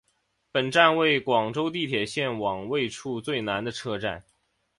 [0.51, 4.23] 本站为广州地铁线网位处最南的车站。